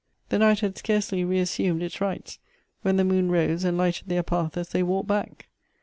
The 0.29 0.39
night 0.39 0.61
had 0.61 0.79
scarcely 0.79 1.23
reassumed 1.23 1.83
its 1.83 2.01
rights, 2.01 2.39
when 2.81 2.95
the 2.97 3.03
moon 3.03 3.29
rose 3.29 3.63
and 3.63 3.77
lighted 3.77 4.09
their 4.09 4.23
path 4.23 4.57
as 4.57 4.69
they 4.69 4.81
walked 4.81 5.07
back. 5.07 5.47